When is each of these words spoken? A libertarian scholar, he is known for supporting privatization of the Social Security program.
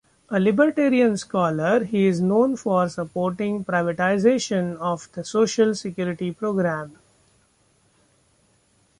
A 0.29 0.39
libertarian 0.39 1.15
scholar, 1.15 1.83
he 1.83 2.07
is 2.07 2.19
known 2.19 2.55
for 2.55 2.89
supporting 2.89 3.63
privatization 3.63 4.75
of 4.77 5.07
the 5.11 5.23
Social 5.23 5.75
Security 5.75 6.31
program. 6.31 6.97